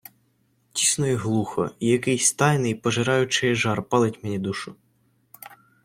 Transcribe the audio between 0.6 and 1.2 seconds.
Тісно й